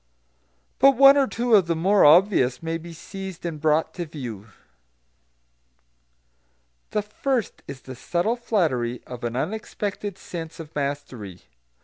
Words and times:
But 0.79 0.95
one 0.97 1.15
or 1.15 1.27
two 1.27 1.53
of 1.53 1.67
the 1.67 1.75
more 1.75 2.03
obvious 2.05 2.63
may 2.63 2.79
be 2.79 2.91
seized 2.91 3.45
and 3.45 3.61
brought 3.61 3.93
to 3.93 4.07
view. 4.07 4.47
The 6.89 7.03
first 7.03 7.61
is 7.67 7.81
the 7.81 7.93
subtle 7.93 8.35
flattery 8.35 9.03
of 9.05 9.23
an 9.23 9.35
unexpected 9.35 10.17
sense 10.17 10.59
of 10.59 10.73
mastery. 10.75 11.43